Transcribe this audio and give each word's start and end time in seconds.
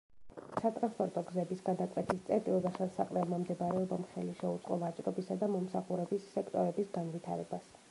სატრანსპორტო 0.61 1.21
გზების 1.27 1.61
გადაკვეთის 1.67 2.23
წერტილზე 2.29 2.71
ხელსაყრელმა 2.79 3.39
მდებარეობამ 3.43 4.07
ხელი 4.15 4.35
შეუწყო 4.41 4.81
ვაჭრობისა 4.87 5.41
და 5.45 5.53
მომსახურების 5.59 6.29
სექტორების 6.35 6.93
განვითარებას. 7.01 7.73